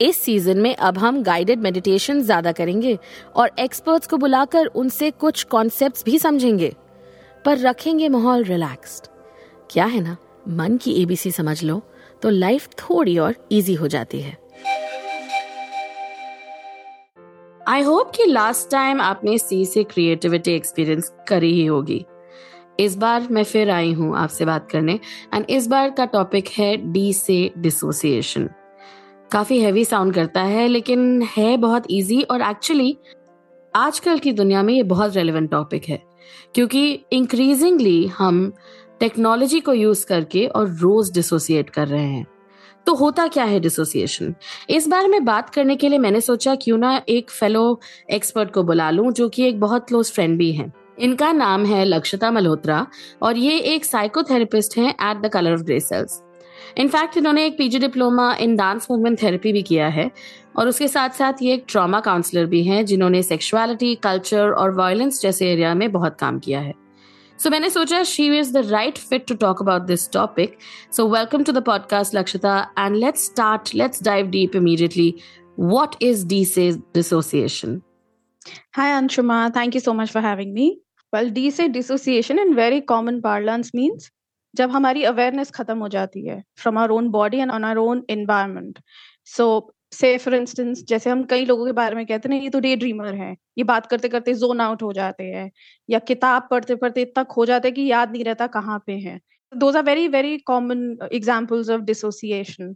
इस 0.00 0.20
सीज़न 0.22 0.58
में 0.58 0.74
अब 0.76 0.98
हम 0.98 1.22
गाइडेड 1.22 1.60
मेडिटेशन 1.60 2.20
ज़्यादा 2.22 2.52
करेंगे 2.52 2.98
और 3.36 3.50
एक्सपर्ट्स 3.58 4.06
को 4.06 4.16
बुलाकर 4.16 4.66
उनसे 4.66 5.10
कुछ 5.10 5.42
कॉन्सेप्ट्स 5.44 6.04
भी 6.04 6.18
समझेंगे। 6.18 6.74
पर 7.44 7.58
रखेंगे 7.58 8.08
माहौल 8.08 8.44
रिलैक्स्ड 8.44 9.06
क्या 9.70 9.84
है 9.84 10.00
ना? 10.00 10.16
मन 10.48 10.76
की 10.76 10.92
एबीसी 11.02 11.30
समझ 11.30 11.62
लो 11.64 11.82
तो 12.22 12.30
लाइफ 12.30 12.68
थोड़ी 12.80 13.16
और 13.18 13.34
इजी 13.52 13.74
हो 13.74 13.88
जाती 13.88 14.20
है। 14.20 14.36
आई 17.60 17.82
होप 17.82 18.10
कि 18.16 18.24
लास्ट 18.24 18.70
टाइम 18.70 19.00
आपने 19.00 19.36
सी 19.38 19.64
से 19.64 19.84
क्रिएटिविटी 19.84 20.52
एक्सपीरियंस 20.52 21.12
करी 21.28 21.52
ही 21.52 21.64
होगी। 21.66 22.04
इस 22.80 22.96
बार 22.96 23.28
मैं 23.30 23.44
फिर 23.44 23.70
आई 23.70 23.92
हूँ 23.92 24.16
आपसे 24.18 24.44
बात 24.44 24.70
करने। 24.70 24.98
एंड 25.34 25.46
इस 25.50 25.66
बार 25.66 25.90
का 25.90 26.04
टॉपिक 26.06 26.48
है 26.58 26.76
डी 26.92 27.12
से 27.12 27.50
डिसोसिएशन 27.58 28.48
काफ़ी 29.34 29.58
हैवी 29.60 29.84
साउंड 29.84 30.14
करता 30.14 30.42
है, 30.42 30.66
लेकिन 30.68 31.22
है 31.36 31.56
बहुत 31.56 31.84
इजी 31.90 32.22
और 32.22 32.42
एक्चुअली 32.42 32.96
आजकल 33.74 34.18
की 34.18 34.32
दुनिया 34.32 34.62
में 34.62 34.74
ये 34.74 34.82
बहुत 34.82 35.14
रेलिवेंट 35.16 35.50
टॉपिक 35.50 35.84
है। 35.84 36.02
क्योंकि 36.54 37.04
इंक्रीजिंगली 37.12 38.06
हम 38.06 38.52
टेक्नोलॉजी 39.00 39.60
को 39.60 39.72
यूज़ 39.72 40.06
करके 40.06 40.46
और 40.46 40.68
रोज 40.70 41.12
डिसोसिएट 41.12 41.70
कर 41.70 41.88
रहे 41.88 42.04
हैं। 42.04 42.26
तो 42.86 42.94
होता 42.94 43.26
क्या 43.26 43.44
है 43.44 43.58
डिसोसिएशन 43.60 44.34
इस 44.70 44.86
बारे 44.88 45.08
में 45.08 45.24
बात 45.24 45.50
करने 45.50 45.76
के 45.76 45.88
लिए 45.88 45.98
मैंने 45.98 46.20
सोचा 46.20 46.54
क्यों 46.54 46.78
ना 46.78 47.00
एक 47.08 47.30
फेलो 47.30 47.80
एक्सपर्ट 48.10 48.50
को 48.50 48.62
बुला 48.62 48.90
लूँ, 48.90 49.12
जो 49.12 49.28
कि 49.28 49.48
एक 49.48 49.60
बहुत 49.60 49.88
क्लोज 49.88 50.12
फ्रेंड 50.12 50.38
भी 50.38 50.52
है। 50.52 50.72
इनका 50.98 51.32
नाम 51.32 51.64
है 51.64 51.84
लक्षता 51.84 52.30
मल्होत्रा 52.30 52.86
और 53.22 53.36
ये 53.36 53.58
एक 53.58 53.84
साइकोथेरेपिस्ट 53.84 54.76
हैं 54.78 54.90
at 54.90 55.22
the 55.22 55.30
Colour 55.32 55.54
of 55.54 55.60
Grey 55.60 55.80
Cells 55.80 56.22
in fact 56.78 57.16
इन्होंने 57.16 57.46
एक 57.46 57.58
PG 57.58 57.78
diploma 57.78 58.34
in 58.40 58.56
dance 58.56 58.86
movement 58.90 59.22
therapy 59.22 59.52
भी 59.52 59.62
किया 59.62 59.88
है 59.88 60.10
और 60.56 60.68
उसके 60.68 60.88
साथ 60.88 61.18
साथ 61.18 61.42
ये 61.42 61.54
एक 61.54 61.64
ट्रॉमा 61.68 62.00
काउंसलर 62.00 62.46
भी 62.46 62.62
हैं 62.64 62.84
जिन्होंने 62.86 63.22
सेक्सुअलिटी 63.22 63.94
कल्चर 64.02 64.50
और 64.52 64.74
वायलेंस 64.74 65.20
जैसे 65.22 65.52
एरिया 65.52 65.74
में 65.74 65.90
बहुत 65.92 66.16
काम 66.20 66.38
किया 66.38 66.60
है 66.60 66.74
सो 67.38 67.50
मैंने 67.50 67.70
सोचा 67.70 68.02
she 68.08 68.26
is 68.38 68.52
the 68.52 68.66
right 68.70 68.98
fit 68.98 69.26
to 69.28 69.34
talk 69.36 69.62
about 69.62 69.82
this 69.86 70.10
topic 70.12 70.58
so 70.96 71.08
welcome 71.08 71.44
to 71.44 71.52
the 71.52 71.62
podcast 71.64 72.14
Lakshita 72.14 72.58
and 72.78 72.96
let's 72.96 73.24
start 73.24 73.74
let's 73.74 74.02
dive 74.02 74.26
deep 74.30 74.56
immediately 74.56 75.14
what 75.56 75.96
is 76.00 76.24
dissociation? 76.24 77.82
Hi 78.74 78.90
Anshuma, 78.90 79.52
thank 79.54 79.74
you 79.74 79.80
so 79.80 79.94
much 79.94 80.10
for 80.10 80.20
having 80.20 80.52
me. 80.52 80.80
Well, 81.12 81.32
say 81.50 81.68
dissociation 81.68 82.38
in 82.38 82.54
very 82.54 82.80
common 82.80 83.22
parlance 83.22 83.72
means 83.72 84.10
जब 84.54 84.70
हमारी 84.70 85.02
awareness 85.04 85.50
खत्म 85.50 85.78
हो 85.78 85.88
जाती 85.88 86.26
है 86.26 86.42
from 86.56 86.78
our 86.78 86.90
own 86.90 87.08
body 87.10 87.38
and 87.38 87.50
on 87.50 87.64
our 87.64 87.76
own 87.78 88.04
environment 88.10 88.78
so 89.26 89.46
say 89.92 90.16
for 90.18 90.34
instance 90.34 90.82
जैसे 90.88 91.10
हम 91.10 91.22
कई 91.24 91.44
लोगों 91.46 91.66
के 91.66 91.72
बारे 91.72 91.96
में 91.96 92.06
कहते 92.06 92.28
हैं 92.28 92.40
ये 92.42 92.48
तो 92.50 92.60
डे 92.60 92.74
ड्रीमर 92.76 93.14
है। 93.14 93.30
ये 93.58 93.64
बात 93.64 93.86
करते 93.86 94.08
करते 94.08 94.34
जोन 94.34 94.60
आउट 94.60 94.82
हो 94.82 94.92
जाते 94.92 95.24
हैं 95.24 95.50
या 95.88 95.98
किताब 96.08 96.48
पढ़ते 96.50 96.74
पढ़ते 96.76 97.02
इतना 97.02 97.24
खो 97.24 97.46
जाते 97.46 97.68
हैं 97.68 97.74
कि 97.74 97.86
याद 97.90 98.12
नहीं 98.12 98.24
रहता 98.24 98.46
कहाँ 98.56 98.82
पे 98.86 98.92
है। 98.98 99.18
Those 99.52 99.76
are 99.76 99.82
very 99.84 100.08
very 100.08 100.36
common 100.46 101.08
examples 101.12 101.70
of 101.70 101.80
dissociation 101.82 102.74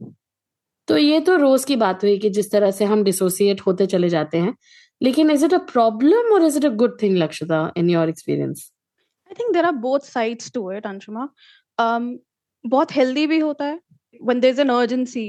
तो 0.89 0.97
ये 0.97 1.21
तो 1.21 1.37
रोज 1.37 1.65
की 1.65 1.77
बात 1.77 2.05
हुई 2.05 2.19
कि 2.19 2.31
जिस 2.31 2.51
तरह 2.53 2.71
से 2.71 2.85
हम 2.85 3.03
डिसोसिएट 3.05 3.61
होते 3.61 3.87
चले 3.87 4.09
जाते 4.09 4.39
हैं 4.39 4.55
लेकिन 5.01 5.31
इज़ 5.31 5.45
इट 5.45 5.55
अ 5.55 5.59
प्रॉब्लम 5.73 6.33
और 6.35 6.45
is 6.45 6.57
it 6.59 6.65
a 6.65 6.75
good 6.77 6.97
thing 7.03 7.17
Lakshita 7.17 7.71
in 7.77 7.91
your 7.91 8.09
experience 8.09 8.71
I 9.31 9.35
think 9.41 9.53
there 9.55 9.65
are 9.65 9.73
both 9.81 10.07
sides 10.07 10.53
to 10.53 10.71
it 10.73 10.87
Anshuma 10.87 11.29
um, 11.79 12.17
बहुत 12.65 12.93
हेल्दी 12.93 13.27
भी 13.27 13.39
होता 13.39 13.65
है। 13.65 13.79
One 14.21 14.41
there 14.41 14.51
is 14.51 14.61
an 14.61 14.69
urgency 14.71 15.27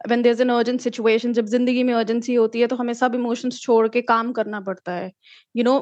one 0.00 0.22
there 0.22 0.32
is 0.32 0.42
an 0.42 0.48
urgent 0.50 0.80
situation 0.80 1.32
जब 1.32 1.46
ज़िंदगी 1.46 1.82
में 1.82 1.92
urgency 1.94 2.34
होती 2.34 2.60
है 2.60 2.66
तो 2.66 2.76
हमें 2.76 2.92
सब 2.94 3.14
इमोशंस 3.14 3.60
छोड़ 3.60 3.86
के 3.88 4.00
काम 4.02 4.32
करना 4.32 4.60
पड़ता 4.60 4.92
है। 4.92 5.12
You 5.56 5.64
know 5.64 5.76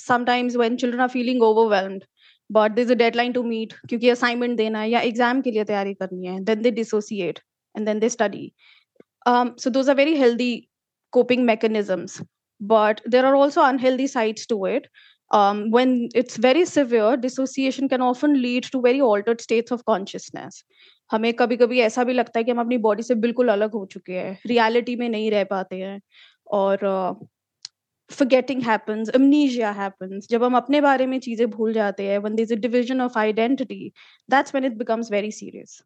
sometimes 0.00 0.56
when 0.56 0.76
children 0.76 1.00
are 1.00 1.08
feeling 1.08 1.42
overwhelmed 1.42 2.04
but 2.50 2.72
there 2.72 2.82
is 2.82 2.92
a 2.92 2.94
deadline 3.16 3.32
to 3.32 3.42
meet 3.42 3.72
क्योंकि 3.88 4.08
असाइनमेंट 4.10 4.56
देना 4.56 4.80
है 4.80 4.90
या 4.90 5.00
एग्ज़ाम 5.10 5.40
के 5.42 5.50
लिए 5.50 5.64
तैयारी 5.64 5.94
करनी 5.94 6.26
है 6.26 6.38
then 6.44 6.62
they 6.62 6.70
dissociate 6.72 7.38
and 7.74 7.86
then 7.86 7.98
they 7.98 8.08
study 8.08 8.52
so 9.28 9.70
those 9.70 9.90
very 9.96 10.16
healthy 10.16 10.54
coping 11.12 11.44
mechanisms 11.44 12.20
but 12.60 13.00
there 13.08 13.24
are 13.24 13.34
also 13.34 13.60
unhealthy 13.62 14.08
sides 14.08 14.46
to 14.48 14.66
it 14.66 14.86
um, 15.30 15.70
when 15.70 16.08
it's 16.14 16.36
very 16.36 16.64
severe 16.64 17.16
dissociation 17.16 17.88
can 17.88 18.02
often 18.02 18.40
lead 18.40 18.64
to 18.64 18.80
very 18.80 19.00
altered 19.00 19.40
states 19.40 19.70
of 19.70 19.84
consciousness 19.84 20.62
हमें 21.10 21.32
कभी 21.34 21.56
कभी 21.56 21.78
ऐसा 21.80 22.04
भी 22.04 22.12
लगता 22.12 22.38
है 22.38 22.44
कि 22.44 22.50
हम 22.50 22.60
अपनी 22.60 22.76
बॉडी 22.78 23.02
से 23.02 23.14
बिल्कुल 23.14 23.48
अलग 23.48 23.72
हो 23.72 23.84
चुके 23.92 24.12
हैं 24.12 24.38
रियलिटी 24.46 24.96
में 24.96 25.08
नहीं 25.08 25.30
रह 25.30 25.44
पाते 25.52 25.76
हैं 25.76 26.00
और 26.52 26.84
forgetting 28.10 28.60
happens 28.60 29.10
amnesia 29.10 29.72
happens 29.74 30.28
जब 30.30 30.44
हम 30.44 30.56
अपने 30.56 30.80
बारे 30.80 31.06
में 31.06 31.18
चीज़ें 31.20 31.48
भूल 31.50 31.72
जाते 31.72 32.06
हैं 32.08 32.18
when 32.18 32.36
there's 32.36 32.52
a 32.56 32.60
division 32.66 33.02
of 33.06 33.16
identity 33.22 33.92
that's 34.28 34.54
when 34.56 34.68
it 34.68 34.78
becomes 34.78 35.10
very 35.10 35.30
serious 35.30 35.82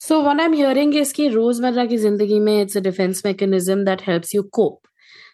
so 0.00 0.20
what 0.20 0.40
i'm 0.40 0.52
hearing 0.52 0.92
is 1.02 1.12
कि 1.12 1.28
रोज़मर्रा 1.28 1.84
की 1.86 1.96
ज़िंदगी 1.98 2.38
में 2.40 2.54
it's 2.64 2.76
a 2.76 2.84
defense 2.86 3.24
mechanism 3.26 3.84
that 3.90 4.06
helps 4.08 4.34
you 4.36 4.44
cope 4.58 4.88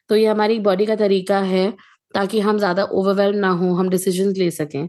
तो 0.09 0.17
ये 0.17 0.27
हमारी 0.27 0.59
बॉडी 0.61 0.87
का 0.87 0.97
तरीका 0.97 1.39
है 1.41 1.73
ताकि 2.15 2.41
हम 2.41 2.59
ज़्यादा 2.59 2.85
ओवरवेलम 2.85 3.39
ना 3.39 3.49
हो, 3.51 3.73
हम 3.75 3.89
डिसीज़न 3.91 4.33
ले 4.37 4.51
सकें। 4.53 4.89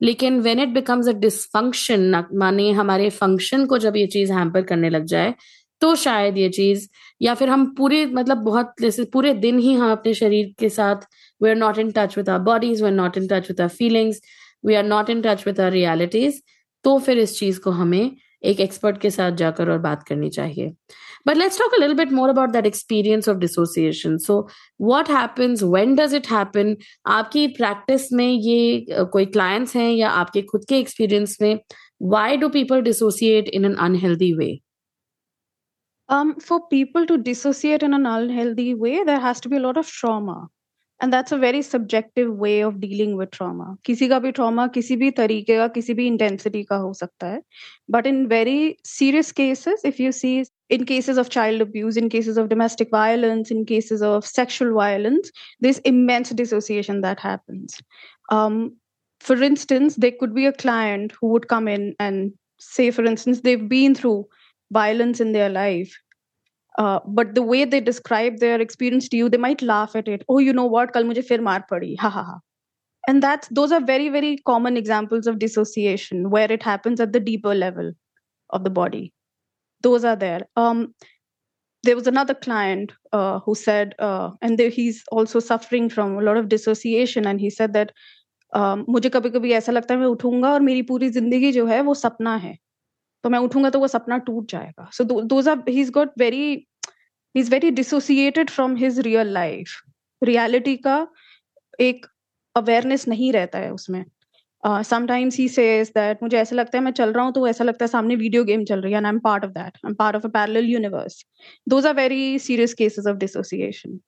लेकिन 0.00 0.40
when 0.40 0.60
it 0.60 0.68
becomes 0.74 1.08
a 1.08 1.12
dysfunction 1.20 2.24
माने 2.34 2.70
हमारे 2.72 3.08
फ़ंक्शन 3.12 3.66
को 3.66 3.78
जब 3.78 3.96
ये 3.96 4.06
चीज़ 4.14 4.32
हैम्पर 4.32 4.62
करने 4.70 4.90
लग 4.90 5.04
जाए 5.06 5.34
तो 5.82 5.94
शायद 5.96 6.36
ये 6.38 6.48
चीज़, 6.50 6.86
या 7.20 7.34
फिर 7.34 7.48
हम 7.48 7.64
पूरे 7.76 8.04
मतलब 8.08 8.38
बहुत, 8.44 8.72
जैसे 8.80 9.04
पूरे 9.12 9.32
दिन 9.34 9.58
ही 9.58 9.74
हम 9.74 9.90
अपने 9.92 10.14
शरीर 10.14 10.52
के 10.58 10.68
साथ 10.68 11.06
we 11.40 11.50
are 11.50 11.56
not 11.56 11.78
in 11.78 11.90
touch 11.96 12.16
with 12.18 12.28
our 12.30 12.38
bodies 12.40 12.82
we 12.82 12.88
are 12.88 12.94
not 12.94 13.16
in 13.18 13.26
touch 13.28 13.48
with 13.50 13.60
our 13.60 13.68
feelings 13.70 14.20
we 14.66 14.74
are 14.74 14.84
not 14.84 15.10
in 15.10 15.22
touch 15.22 15.46
with 15.46 15.60
our 15.60 15.70
realities 15.72 16.42
तो 16.84 16.98
फिर 16.98 17.18
इस 17.18 17.38
चीज़ 17.38 17.60
को 17.60 17.70
हमें 17.70 18.10
एक 18.44 18.60
एक्सपर्ट 18.60 19.00
के 19.00 19.10
साथ 19.10 19.32
जाकर 19.32 19.70
और 19.70 19.78
बात 19.78 20.02
करनी 20.02 20.30
चाहिए। 20.30 20.72
But 21.26 21.36
let's 21.36 21.58
talk 21.58 21.74
a 21.74 21.78
little 21.80 21.96
bit 21.96 22.12
more 22.12 22.28
about 22.28 22.50
that 22.50 22.66
experience 22.66 23.28
of 23.28 23.36
dissociation 23.38 24.16
so 24.18 24.48
what 24.80 25.10
happens 25.10 25.62
when 25.62 25.94
does 25.96 26.14
it 26.14 26.30
happen 26.30 26.76
आपकी 27.06 27.46
प्रैक्टिस 27.46 28.12
में 28.12 28.28
ये 28.28 28.86
कोई 29.12 29.26
क्लाइंट्स 29.26 29.76
हैं 29.76 29.90
या 29.92 30.10
आपके 30.10 30.42
खुद 30.42 30.64
के 30.68 30.78
एक्सपीरियंस 30.78 31.36
में 31.42 31.58
why 32.02 32.36
do 32.36 32.48
people 32.48 32.80
dissociate 32.80 33.48
in 33.48 33.64
an 33.64 33.76
unhealthy 33.78 34.30
way? 34.38 34.52
Um, 36.08 36.34
for 36.40 36.58
people 36.68 37.06
to 37.06 37.16
dissociate 37.16 37.82
in 37.82 37.94
an 37.94 38.06
unhealthy 38.06 38.74
way 38.74 39.04
there 39.04 39.20
has 39.20 39.40
to 39.40 39.48
be 39.48 39.56
a 39.56 39.60
lot 39.60 39.76
of 39.76 39.92
trauma. 39.98 40.48
and 41.01 41.13
that's 41.13 41.31
a 41.31 41.37
very 41.37 41.61
subjective 41.61 42.31
way 42.31 42.61
of 42.61 42.79
dealing 42.79 43.15
with 43.17 43.31
trauma 43.31 43.77
किसी 43.85 44.07
का 44.09 44.19
भी 44.19 44.31
trauma 44.33 44.67
किसी 44.73 44.95
भी 44.97 45.11
तरीके 45.19 45.57
का 45.57 45.67
किसी 45.73 45.93
भी 45.93 46.09
intensity 46.09 46.63
का 46.69 46.77
हो 46.85 46.93
सकता 46.93 47.27
है 47.27 47.41
but 47.95 48.07
in 48.07 48.27
very 48.27 48.77
serious 48.83 49.31
cases 49.31 49.85
if 49.91 49.99
you 49.99 50.11
see 50.11 50.43
in 50.69 50.85
cases 50.85 51.17
of 51.17 51.29
child 51.29 51.61
abuse 51.61 51.97
in 51.97 52.09
cases 52.09 52.37
of 52.37 52.49
domestic 52.49 52.89
violence 52.91 53.51
in 53.51 53.63
cases 53.65 54.01
of 54.01 54.25
sexual 54.25 54.73
violence 54.73 55.31
there's 55.59 55.79
immense 55.79 56.29
dissociation 56.31 57.01
that 57.01 57.19
happens 57.19 57.79
um, 58.31 58.75
for 59.19 59.41
instance 59.41 59.95
there 59.95 60.11
could 60.19 60.33
be 60.33 60.45
a 60.45 60.53
client 60.53 61.13
who 61.21 61.27
would 61.27 61.47
come 61.47 61.67
in 61.67 61.95
and 61.99 62.33
say 62.59 62.91
for 62.91 63.03
instance 63.03 63.41
they've 63.41 63.69
been 63.69 63.95
through 63.95 64.25
violence 64.71 65.19
in 65.19 65.31
their 65.31 65.49
life 65.49 65.95
uh, 66.77 66.99
but 67.05 67.33
the 67.35 67.41
way 67.41 67.65
they 67.65 67.79
describe 67.79 68.37
their 68.39 68.61
experience 68.61 69.09
to 69.09 69.17
you, 69.17 69.29
they 69.29 69.37
might 69.37 69.61
laugh 69.61 69.95
at 69.95 70.07
it. 70.07 70.23
Oh, 70.29 70.37
you 70.37 70.53
know 70.53 70.65
what? 70.65 70.93
Kal 70.93 71.03
mujhe 71.03 71.25
fir 71.25 71.41
maar 71.41 71.65
padi. 71.69 71.95
Ha 71.95 72.09
ha 72.09 72.23
ha. 72.23 72.39
And 73.07 73.23
that's 73.23 73.47
those 73.47 73.71
are 73.71 73.79
very 73.79 74.09
very 74.09 74.37
common 74.45 74.77
examples 74.77 75.27
of 75.27 75.39
dissociation 75.39 76.29
where 76.29 76.51
it 76.51 76.61
happens 76.61 76.99
at 76.99 77.13
the 77.13 77.19
deeper 77.19 77.55
level 77.55 77.93
of 78.51 78.63
the 78.63 78.69
body. 78.69 79.13
Those 79.81 80.03
are 80.03 80.15
there. 80.15 80.41
Um, 80.55 80.93
there 81.83 81.95
was 81.95 82.07
another 82.07 82.33
client 82.33 82.91
uh, 83.13 83.39
who 83.39 83.55
said, 83.55 83.95
uh, 83.99 84.31
and 84.41 84.57
there, 84.57 84.69
he's 84.69 85.03
also 85.11 85.39
suffering 85.39 85.89
from 85.89 86.17
a 86.17 86.21
lot 86.21 86.35
of 86.37 86.49
dissociation, 86.49 87.25
and 87.25 87.39
he 87.39 87.49
said 87.49 87.73
that 87.73 87.91
मुझे 88.55 89.09
कभी 89.09 89.29
कभी 89.29 89.51
ऐसा 89.53 89.71
लगता 89.71 89.93
है 89.93 89.99
मैं 89.99 90.07
उठूंगा 90.07 90.51
और 90.53 90.61
मेरी 90.61 90.81
पूरी 90.89 91.09
जिंदगी 91.09 91.51
जो 91.51 91.65
है 91.65 91.81
वो 91.81 91.93
सपना 91.93 92.35
है 92.35 92.57
तो 93.24 93.30
मैं 93.30 93.38
उठूँगा 93.38 93.70
तो 93.70 93.78
वो 93.80 93.88
सपना 93.88 94.18
टूट 94.20 94.50
जाएगा। 94.50 94.88
So 94.92 95.04
those 95.04 95.48
are 95.48 95.62
he 95.68 95.84
got 95.90 96.12
very 96.18 96.40
he 96.40 96.64
is 97.34 97.50
very 97.50 97.70
dissociated 97.72 98.50
from 98.50 98.76
his 98.76 98.98
real 99.00 99.32
life 99.32 99.80
reality 100.22 100.76
का 100.78 101.06
एक 101.80 102.06
अवेयरनेस 102.54 103.06
नहीं 103.08 103.32
रहता 103.32 103.58
है 103.58 103.72
उसमें। 103.72 104.04
समटाइम्स 104.62 105.36
ही 105.38 105.48
सेज 105.48 105.88
दैट 105.88 106.22
मुझे 106.22 106.36
ऐसा 106.38 106.56
लगता 106.56 106.78
है 106.78 106.82
मैं 106.84 106.90
चल 106.92 107.12
रहा 107.12 107.24
हूँ 107.24 107.32
तो 107.32 107.46
ऐसा 107.48 107.64
लगता 107.64 107.84
है 107.84 107.88
सामने 107.88 108.16
वीडियो 108.16 108.44
गेम 108.44 108.64
चल 108.64 108.80
रही 108.80 108.92
है 108.92 108.98
and 108.98 109.06
I 109.06 109.12
am 109.12 109.18
part 109.18 109.44
of 109.44 109.50
that 109.52 109.76
I 109.76 109.88
am 109.88 109.94
part 109.94 110.16
of 110.16 110.26
a 110.26 110.28
parallel 110.30 110.66
universe 110.66 111.24
those 111.68 111.86
are 111.86 111.94
very 111.94 112.38
serious 112.38 112.74
cases 112.74 113.06
of 113.06 113.16
dissociation 113.16 113.98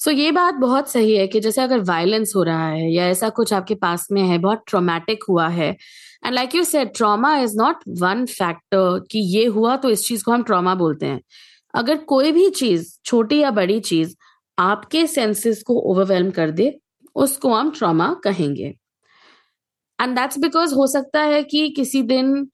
so 0.00 0.10
so, 0.10 0.16
ये 0.16 0.30
बात 0.32 0.54
बहुत 0.54 0.90
सही 0.90 1.16
है 1.16 1.26
कि 1.26 1.40
जैसे 1.40 1.62
अगर 1.62 1.80
वायलेंस 1.80 2.32
हो 2.36 2.42
रहा 2.42 2.66
है 2.68 2.90
या 2.92 3.06
ऐसा 3.08 3.28
कुछ 3.28 3.52
आपके 3.52 3.74
पास 3.74 4.06
में 4.12 4.22
है 4.22 4.38
बहुत 4.38 4.62
ट्रोमैटिक 4.66 5.24
हुआ 5.28 5.48
है 5.48 5.68
and 5.70 6.34
like 6.34 6.54
you 6.54 6.64
said 6.64 6.94
trauma 6.96 7.36
is 7.38 7.56
not 7.58 7.82
one 8.00 8.24
factor 8.26 8.98
कि 9.10 9.18
ये 9.36 9.44
हुआ 9.46 9.76
तो 9.76 9.90
इस 9.90 10.06
चीज़ 10.06 10.24
को 10.24 10.32
हम 10.32 10.42
ट्रॉमा 10.42 10.74
बोलते 10.74 11.06
हैं। 11.06 11.20
अगर 11.74 11.96
कोई 12.04 12.32
भी 12.32 12.48
चीज़ 12.50 12.92
छोटी 13.04 13.38
या 13.40 13.50
बड़ी 13.50 13.78
चीज़ 13.80 14.14
आपके 14.58 15.06
सेंसेस 15.06 15.62
को 15.62 15.80
ओवरवेलम 15.92 16.30
कर 16.30 16.50
दे 16.50 16.72
उसको 17.16 17.54
हम 17.54 17.70
ट्रॉमा 17.70 18.12
कहेंगे। 18.24 18.74
एंड 19.98 20.16
दैट्स 20.16 20.38
बिकॉज़ 20.38 20.74
हो 20.74 20.86
सकता 20.86 21.20
है 21.22 21.42
कि 21.44 21.68
किसी 21.76 22.02
दिन 22.02 22.48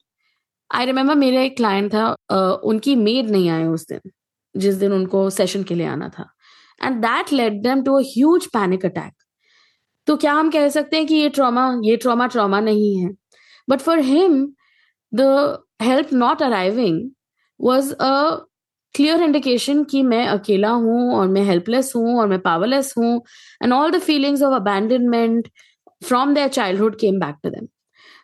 आई 0.69 0.85
रिमेम्बर 0.85 1.15
मेरा 1.15 1.41
एक 1.41 1.55
क्लाइंट 1.57 1.93
था 1.93 2.15
उनकी 2.63 2.95
मेड 2.95 3.29
नहीं 3.29 3.49
आए 3.49 3.65
उस 3.67 3.87
दिन 3.87 4.11
जिस 4.55 4.75
दिन 4.75 4.93
उनको 4.93 5.29
सेशन 5.29 5.63
के 5.63 5.75
लिए 5.75 5.87
आना 5.87 6.09
था। 6.09 6.31
And 6.83 7.01
that 7.01 7.33
let 7.33 7.53
them 7.63 7.83
to 7.83 7.97
a 7.99 8.45
panic 8.45 8.85
attack 8.85 9.13
तो 10.07 10.15
क्या 10.17 10.33
हम 10.33 10.49
कह 10.51 10.67
सकते 10.69 10.97
हैं 10.97 11.05
कि 11.07 11.15
ये 11.15 11.29
ट्रॉमा 11.29 11.65
ये 11.83 11.95
ट्रॉमा 11.97 12.27
ट्रॉमा 12.27 12.59
नहीं 12.59 12.95
है? 12.97 13.09
But 13.69 13.79
for 13.79 13.99
him 13.99 14.53
the 15.13 15.21
help 15.81 16.13
not 16.13 16.41
arriving 16.43 17.09
was 17.59 17.93
a 17.93 18.47
clear 18.95 19.21
indication 19.23 19.83
कि 19.83 20.01
मैं 20.03 20.25
अकेला 20.27 20.69
हूँ 20.69 21.13
और 21.15 21.27
मैं 21.27 21.43
हेल्पलेस 21.43 21.93
हूँ 21.95 22.19
और 22.19 22.27
मैं 22.27 22.39
पावरलेस 22.39 22.93
हूँ 22.97 23.21
and 23.63 23.73
all 23.73 23.91
the 23.91 23.99
feelings 23.99 24.41
of 24.41 24.53
abandonment 24.55 25.47
from 26.03 26.33
their 26.33 26.47
childhood 26.47 26.99
came 26.99 27.19
back 27.19 27.35
to 27.43 27.49
them 27.49 27.67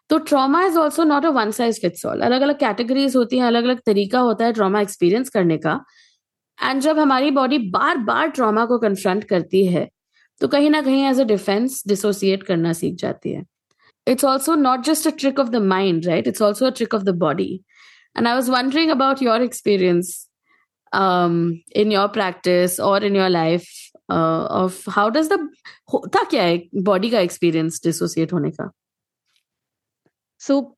so 0.09 0.17
trauma 0.17 0.63
is 0.65 0.77
also 0.77 1.03
not 1.03 1.25
a 1.25 1.29
one 1.29 1.51
size 1.51 1.79
fits 1.81 2.05
all 2.05 2.21
अलग 2.21 2.41
अलग 2.41 2.59
कैटेगरीज 2.59 3.15
होती 3.15 3.37
हैं 3.37 3.45
अलग 3.45 3.63
अलग 3.63 3.79
तरीका 3.85 4.19
होता 4.19 4.45
है 4.45 4.53
ट्रॉमा 4.53 4.81
एक्सपीरियंस 4.81 5.29
करने 5.29 5.57
का। 5.57 5.79
एंड 6.59 6.81
जब 6.81 6.99
हमारी 6.99 7.31
बॉडी 7.31 7.57
बार 7.71 7.97
बार 8.05 8.29
ट्रॉमा 8.29 8.65
को 8.65 8.77
कन्फ्रंट 8.79 9.23
करती 9.23 9.65
है 9.67 9.87
तो 10.41 10.47
कहीं 10.47 10.69
ना 10.69 10.81
कहीं 10.81 11.03
एज 11.05 11.19
अ 11.21 11.23
डिफेंस 11.25 11.83
डिसोसिएट 11.87 12.43
करना 12.43 12.73
सीख 12.73 12.95
जाती 12.95 13.31
है। 13.31 13.43
It's 14.07 14.25
also 14.25 14.55
not 14.55 14.83
just 14.85 15.07
a 15.07 15.11
trick 15.19 15.39
of 15.39 15.49
the 15.49 15.61
mind 15.65 16.05
right 16.05 16.27
it's 16.27 16.41
also 16.41 16.65
a 16.65 16.69
trick 16.77 16.93
of 16.93 17.03
the 17.03 17.15
body 17.19 17.53
and 18.17 18.27
I 18.27 18.33
was 18.33 18.51
wondering 18.51 18.91
about 18.91 19.21
your 19.23 19.41
experience 19.41 20.15
in 20.91 21.91
your 21.91 22.07
practice 22.09 22.79
और 22.79 23.05
in 23.05 23.15
your 23.15 23.29
life 23.29 23.63
of 24.11 24.89
how 24.89 25.09
does 25.09 25.29
the 25.29 25.39
होता 25.93 26.23
क्या 26.29 26.43
है 26.43 26.61
body 26.83 27.09
का 27.09 27.19
experience 27.19 27.81
dissociate 27.83 28.33
होने 28.33 28.51
का? 28.51 28.69
So 30.41 30.77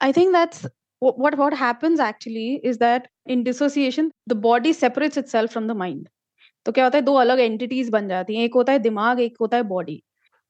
I 0.00 0.12
think 0.12 0.32
that's 0.32 0.66
what 1.01 1.37
what 1.37 1.53
happens 1.53 1.99
actually 1.99 2.59
is 2.63 2.77
that 2.77 3.07
in 3.25 3.43
dissociation 3.43 4.11
the 4.27 4.35
body 4.35 4.73
separates 4.73 5.17
itself 5.17 5.51
from 5.51 5.67
the 5.67 5.79
mind 5.83 6.09
तो 6.65 6.71
क्या 6.71 6.83
होता 6.83 6.97
है 6.97 7.03
दो 7.03 7.13
अलग 7.19 7.39
एंटिटीज 7.39 7.89
बन 7.89 8.07
जाती 8.07 8.35
हैं 8.35 8.43
एक 8.43 8.53
होता 8.55 8.73
है 8.73 8.79
दिमाग 8.79 9.19
एक 9.19 9.37
होता 9.41 9.57
है 9.57 9.63
body 9.71 10.01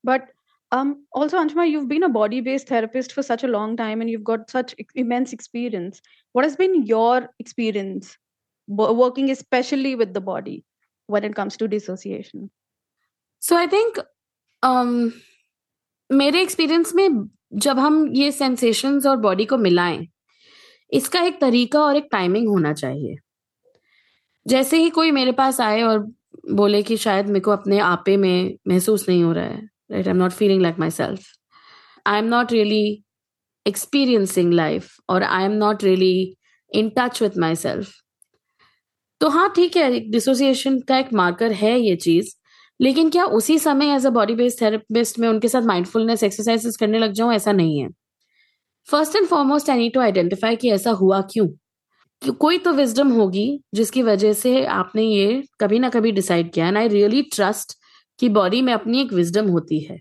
but 0.05 0.27
um 0.71 0.91
also 1.19 1.39
anshuma 1.39 1.65
you've 1.69 1.87
been 1.87 2.05
a 2.07 2.09
body 2.09 2.41
based 2.45 2.67
therapist 2.67 3.11
for 3.15 3.23
such 3.25 3.43
a 3.43 3.49
long 3.55 3.75
time 3.77 4.01
and 4.01 4.09
you've 4.09 4.27
got 4.29 4.49
such 4.49 4.75
immense 5.03 5.33
experience 5.37 6.01
what 6.33 6.47
has 6.47 6.55
been 6.61 6.77
your 6.91 7.29
experience 7.43 8.17
working 8.67 9.29
especially 9.33 9.95
with 9.95 10.13
the 10.13 10.23
body 10.29 10.55
when 11.09 11.23
it 11.23 11.35
comes 11.35 11.57
to 11.57 11.67
dissociation 11.67 12.49
so 13.41 13.59
i 13.59 13.67
think 13.75 14.01
um 14.63 14.97
मेरे 16.09 16.41
experience 16.41 16.93
में 16.95 17.09
जब 17.65 17.79
हम 17.79 17.95
ये 18.15 18.31
sensations 18.31 19.05
और 19.05 19.17
body 19.17 19.45
को 19.45 19.57
मिलाएं 19.57 20.07
इसका 20.92 21.20
एक 21.22 21.40
तरीका 21.40 21.80
और 21.80 21.96
एक 21.96 22.08
टाइमिंग 22.12 22.48
होना 22.48 22.72
चाहिए। 22.72 23.16
जैसे 24.46 24.76
ही 24.76 24.90
कोई 24.90 25.10
मेरे 25.10 25.32
पास 25.32 25.60
आए 25.60 25.82
और 25.82 25.98
बोले 26.52 26.82
कि 26.82 26.96
शायद 26.96 27.26
मेरे 27.26 27.40
को 27.40 27.50
अपने 27.50 27.78
आपे 27.78 28.16
में 28.16 28.54
महसूस 28.68 29.08
नहीं 29.08 29.22
हो 29.24 29.32
रहा 29.32 29.44
है 29.44 29.60
right 29.92 30.06
I 30.06 30.10
am 30.10 30.16
not 30.16 30.32
feeling 30.32 30.62
like 30.62 30.78
myself 30.90 31.26
I 32.06 32.18
am 32.18 32.24
not 32.24 32.52
really 32.52 33.02
experiencing 33.66 34.52
life 34.54 34.88
और 35.08 35.22
I 35.22 35.44
am 35.44 35.52
not 35.54 35.84
really 35.84 36.36
in 36.72 36.90
touch 36.98 37.22
with 37.22 37.38
myself 37.56 37.92
तो 39.20 39.28
हाँ 39.28 39.48
ठीक 39.56 39.76
है 39.76 39.98
डिसोसिएशन 40.10 40.78
का 40.80 40.98
एक 40.98 41.12
मार्कर 41.12 41.52
है 41.52 41.78
ये 41.80 41.94
चीज़, 41.96 42.34
लेकिन 42.80 43.10
क्या 43.10 43.24
उसी 43.38 43.58
समय 43.58 43.94
as 43.94 44.06
a 44.06 44.10
body 44.10 44.34
based 44.34 44.60
therapist 44.60 45.18
में 45.18 45.28
उनके 45.28 45.48
साथ 45.48 45.62
माइंडफुलनेस 45.62 46.22
एक्सरसाइजेस 46.24 46.76
करने 46.76 46.98
लग 46.98 47.12
जाऊँ? 47.12 47.32
ऐसा 47.34 47.52
नहीं 47.52 47.78
है। 47.80 47.88
First 48.88 49.16
and 49.16 49.26
foremost 49.26 49.70
I 49.70 49.78
need 49.78 49.92
to 49.94 50.00
identify 50.00 50.56
कि 50.56 50.70
ऐसा 50.70 50.90
हुआ 50.90 51.20
क्यों? 51.32 51.46
कि 52.22 52.30
कोई 52.32 52.58
तो 52.58 52.72
विजडम 52.72 53.08
होगी, 53.12 53.60
जिसकी 53.74 54.02
वजह 54.02 54.32
से 54.32 54.64
आपने 54.66 55.02
ये 55.02 55.42
कभी 55.60 55.78
ना 55.78 55.88
कभी 55.88 56.12
डिसाइड 56.12 56.52
किया 56.52 56.68
एंड 56.68 56.78
आई 56.78 56.88
रियली 56.88 57.22
ट्रस्ट 57.34 57.76
कि 58.20 58.28
बॉडी 58.28 58.62
में 58.62 58.72
अपनी 58.72 59.00
एक 59.00 59.12
विजडम 59.12 59.48
होती 59.48 59.80
है। 59.80 60.00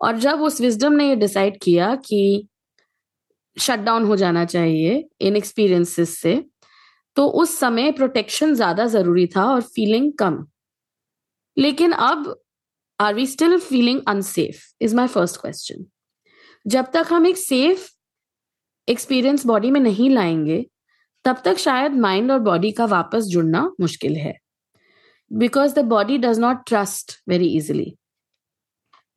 और 0.00 0.18
जब 0.18 0.42
उस 0.42 0.60
विजडम 0.60 0.92
ने 0.92 1.08
ये 1.08 1.16
डिसाइड 1.16 1.58
किया 1.62 1.94
कि 2.04 2.48
शट 3.56 3.80
डाउन 3.80 4.04
हो 4.04 4.16
जाना 4.16 4.44
चाहिए 4.44 5.04
इन 5.20 5.36
एक्सपीरियंसेस 5.36 6.18
से 6.18 6.42
तो 7.16 7.26
उस 7.42 7.58
समय 7.58 7.92
प्रोटेक्शन 7.92 8.54
ज़्यादा 8.54 8.86
ज़रूरी 8.86 9.26
था 9.26 9.44
और 9.44 9.60
फीलिंग 9.62 10.12
कम। 10.18 10.44
लेकिन 11.56 11.92
अब 11.92 12.34
are 12.98 13.14
we 13.14 13.26
still 13.26 13.58
feeling 13.60 14.00
unsafe 14.08 14.60
is 14.80 14.96
my 14.96 15.06
first 15.08 15.40
question 15.40 15.84
जब 16.66 16.90
तक 16.92 17.06
हम 17.10 17.26
एक 17.26 17.36
सेफ़ 17.36 17.88
एक्सपीरियंस 18.88 19.46
बॉडी 19.46 19.70
में 19.70 19.80
नहीं 19.80 20.10
लाएँगे, 20.10 20.66
तब 21.24 21.42
तक 21.44 21.58
शायद 21.58 21.94
माइंड 21.94 22.32
और 22.32 22.38
बॉडी 22.38 22.70
का 22.72 22.84
वापस 22.84 23.24
जुड़ना 23.24 23.70
मुश्किल 23.80 24.16
है। 24.16 24.34
Because 25.32 25.74
the 25.74 25.78
body 25.78 26.18
does 26.18 26.38
not 26.38 26.56
trust 26.66 27.12
very 27.28 27.48
easily 27.56 27.94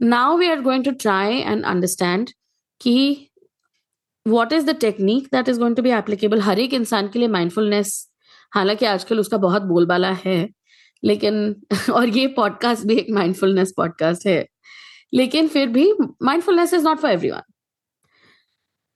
now 0.02 0.38
we 0.38 0.50
are 0.50 0.62
going 0.62 0.86
to 0.86 0.92
try 0.92 1.38
and 1.38 1.64
understand 1.66 2.30
कि 2.82 3.30
what 4.28 4.54
is 4.54 4.66
the 4.66 4.76
technique 4.76 5.28
that 5.32 5.50
is 5.50 5.60
going 5.60 5.76
to 5.76 5.82
be 5.82 5.90
applicable 5.90 6.42
हर 6.42 6.60
एक 6.60 6.74
इंसान 6.74 7.08
के 7.08 7.20
लिए 7.20 7.28
माइंडफुलनेस 7.28 8.10
हालाँकि 8.54 8.86
आजकल 8.86 9.20
उसका 9.20 9.38
बहुत 9.38 9.62
बोलबाला 9.62 10.12
है, 10.12 10.50
लेकिन 11.04 11.56
और 11.94 12.10
ये 12.10 12.28
पॉडकास्ट 12.28 12.86
भी 12.86 12.96
एक 12.96 13.08
माइंडफुलनेस 13.12 13.74
पॉडकास्ट 13.78 14.28
है। 14.28 14.46
लेकिन 15.14 15.48
फिर 15.48 15.68
भी 15.70 15.92
mindfulness 16.24 16.74
is 16.74 16.84
not 16.84 17.00
for 17.00 17.12
every 17.12 17.30
one 17.32 17.42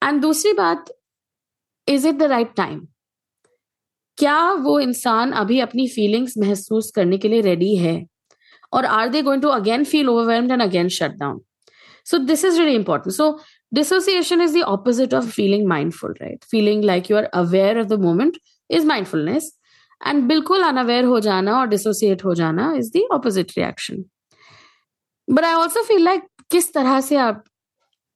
and 0.02 0.22
दूसरी 0.22 0.54
बात 0.54 0.92
is 1.88 2.08
it 2.08 2.16
the 2.16 2.24
right 2.24 2.54
time 2.56 2.86
क्या 4.18 4.52
वो 4.54 4.80
इंसान 4.80 5.32
अभी 5.40 5.60
अपनी 5.60 5.88
फीलिंग्स 5.88 6.38
महसूस 6.38 6.92
करने 6.96 7.18
के 7.18 7.28
लिए 7.28 7.42
रेडी 7.42 7.76
है? 7.76 8.06
और 8.74 8.86
are 8.86 9.10
they 9.10 9.22
going 9.22 9.42
to 9.42 9.48
again 9.50 9.84
feel 9.84 10.10
overwhelm 10.10 10.52
and 10.52 10.62
again 10.62 10.88
shut 10.90 11.12
down 11.12 11.40
so 12.06 12.18
this 12.18 12.46
is 12.46 12.58
really 12.60 12.76
important 12.76 13.16
so 13.16 13.30
dissociation 13.72 14.42
is 14.42 14.58
the 14.58 14.62
opposite 14.64 15.14
of 15.14 15.30
feeling 15.30 15.68
mindful 15.68 16.16
right 16.22 16.44
feeling 16.52 16.84
like 16.84 17.12
you 17.12 17.18
are 17.18 17.24
aware 17.36 17.80
of 17.80 17.88
the 17.88 18.00
moment 18.02 18.38
is 18.70 18.86
mindfulness 18.86 19.52
and 20.02 20.24
बिल्कुल 20.24 20.64
unaware 20.64 21.06
हो 21.06 21.20
जाना 21.20 21.60
और 21.60 21.68
dissociate 21.68 22.26
हो 22.26 22.34
जाना 22.36 22.74
is 22.78 22.92
the 22.92 23.08
opposite 23.12 23.52
reaction 23.58 24.04
but 25.28 25.44
I 25.44 25.54
also 25.54 25.84
feel 25.84 26.04
like 26.04 26.24
किस 26.52 26.74
तरह 26.74 27.00
से 27.02 27.16
आप 27.18 27.44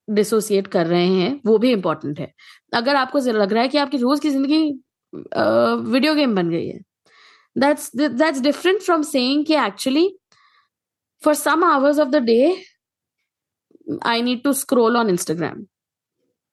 डिसोसिएट 0.07 0.67
कर 0.67 0.85
रहे 0.87 1.07
हैं, 1.07 1.41
वो 1.45 1.57
भी 1.57 1.71
इंपॉर्टेंट 1.71 2.19
है। 2.19 2.31
अगर 2.73 2.95
आपको 2.95 3.19
लग 3.21 3.53
रहा 3.53 3.63
है 3.63 3.69
कि 3.69 3.77
आपकी 3.77 3.97
रोज 3.97 4.19
की 4.19 4.29
ज़िंदगी 4.29 4.63
वीडियो 5.91 6.13
गेम 6.15 6.35
बन 6.35 6.49
गई 6.49 6.67
है। 6.67 6.79
That's 7.55 7.91
that's 7.95 8.39
different 8.41 8.81
from 8.81 9.01
saying 9.03 9.45
कि 9.45 9.55
actually 9.57 10.07
for 11.23 11.33
some 11.35 11.63
hours 11.63 11.99
of 11.99 12.09
the 12.09 12.21
day 12.25 12.39
I 14.05 14.21
need 14.21 14.43
to 14.43 14.53
scroll 14.53 14.97
on 14.97 15.09
Instagram 15.09 15.63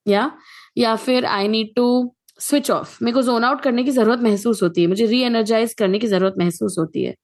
या 0.07 0.31
या 0.79 0.95
फिर 0.97 1.25
I 1.27 1.49
need 1.49 1.75
to 1.77 2.15
switch 2.41 2.71
off 2.71 2.99
मेरे 3.05 3.15
को 3.15 3.23
जोन 3.23 3.45
आउट 3.45 3.61
करने 3.63 3.85
की 3.85 3.91
ज़रूरत 3.91 4.21
महसूस 4.23 4.63
होती 4.63 4.83
है, 4.83 4.87
मुझे 4.89 5.07
री 5.07 5.21
एनर्जाइज 5.23 5.75
करने 5.75 5.99
की 5.99 6.07
ज़रूरत 6.07 6.35
महसूस 6.39 6.77
होती 6.79 7.05
है। 7.05 7.15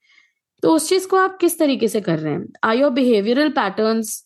तो 0.63 0.75
उस 0.75 0.89
चीज़ 0.89 1.07
को 1.09 1.17
आप 1.17 1.37
किस 1.41 1.59
तरीके 1.59 1.89
से 1.89 2.01
कर 2.01 2.19
रहे 2.19 2.33
हैं? 2.33 2.47
Are 2.65 2.77
your 2.77 2.91
behavioural 2.91 3.49
patterns 3.53 4.23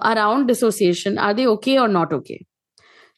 around 0.00 0.46
dissociation 0.46 1.18
are 1.18 1.32
they 1.34 1.44
okay 1.46 1.76
और 1.78 1.88
नॉट 1.88 2.12
ओके 2.12 2.38